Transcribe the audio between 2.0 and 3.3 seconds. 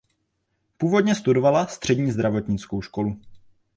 zdravotnickou školu.